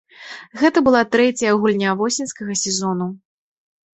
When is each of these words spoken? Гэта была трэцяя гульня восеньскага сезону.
Гэта 0.61 0.81
была 0.87 1.01
трэцяя 1.15 1.51
гульня 1.65 1.93
восеньскага 2.01 2.57
сезону. 2.65 3.11